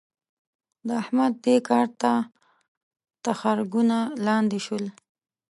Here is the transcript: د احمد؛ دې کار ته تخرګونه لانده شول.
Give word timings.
د 0.87 0.89
احمد؛ 1.01 1.33
دې 1.45 1.55
کار 1.69 1.87
ته 2.01 2.11
تخرګونه 3.25 3.97
لانده 4.25 4.59
شول. 4.65 4.85